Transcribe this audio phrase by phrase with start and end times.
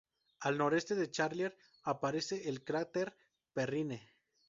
[0.39, 3.15] Al noreste de Charlier aparece el cráter
[3.53, 4.09] Perrine.